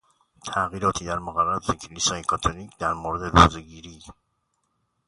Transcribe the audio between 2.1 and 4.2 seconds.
کاتولیک در مورد روزهگیری